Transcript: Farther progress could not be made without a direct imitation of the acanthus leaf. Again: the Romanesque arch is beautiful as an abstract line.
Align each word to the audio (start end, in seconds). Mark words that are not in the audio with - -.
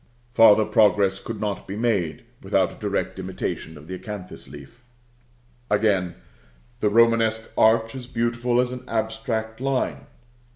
Farther 0.31 0.65
progress 0.65 1.19
could 1.19 1.39
not 1.39 1.67
be 1.67 1.75
made 1.75 2.23
without 2.41 2.71
a 2.71 2.75
direct 2.79 3.19
imitation 3.19 3.77
of 3.77 3.85
the 3.85 3.93
acanthus 3.95 4.47
leaf. 4.49 4.81
Again: 5.69 6.15
the 6.79 6.89
Romanesque 6.89 7.51
arch 7.55 7.93
is 7.93 8.07
beautiful 8.07 8.59
as 8.59 8.71
an 8.71 8.83
abstract 8.87 9.61
line. 9.61 10.07